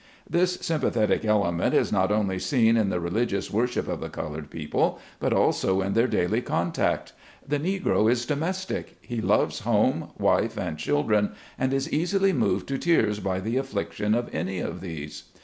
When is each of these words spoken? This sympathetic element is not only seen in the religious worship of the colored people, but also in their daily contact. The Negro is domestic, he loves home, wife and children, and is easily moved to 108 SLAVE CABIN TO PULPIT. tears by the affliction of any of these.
This 0.27 0.55
sympathetic 0.61 1.23
element 1.25 1.75
is 1.75 1.91
not 1.91 2.11
only 2.11 2.39
seen 2.39 2.75
in 2.75 2.89
the 2.89 2.99
religious 2.99 3.51
worship 3.51 3.87
of 3.87 3.99
the 3.99 4.09
colored 4.09 4.49
people, 4.49 4.97
but 5.19 5.31
also 5.31 5.81
in 5.81 5.93
their 5.93 6.07
daily 6.07 6.41
contact. 6.41 7.13
The 7.47 7.59
Negro 7.59 8.09
is 8.11 8.25
domestic, 8.25 8.97
he 9.03 9.21
loves 9.21 9.59
home, 9.59 10.09
wife 10.17 10.57
and 10.57 10.75
children, 10.79 11.33
and 11.55 11.71
is 11.71 11.93
easily 11.93 12.33
moved 12.33 12.67
to 12.69 12.73
108 12.77 12.81
SLAVE 12.81 12.81
CABIN 12.81 13.11
TO 13.13 13.21
PULPIT. 13.21 13.43
tears 13.43 13.43
by 13.43 13.47
the 13.47 13.57
affliction 13.57 14.15
of 14.15 14.29
any 14.33 14.57
of 14.59 14.81
these. 14.81 15.25